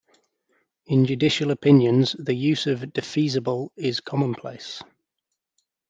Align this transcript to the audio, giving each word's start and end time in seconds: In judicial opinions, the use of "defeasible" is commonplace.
In 0.87 1.05
judicial 1.05 1.51
opinions, 1.51 2.13
the 2.17 2.33
use 2.33 2.65
of 2.65 2.79
"defeasible" 2.79 3.69
is 3.77 3.99
commonplace. 3.99 4.81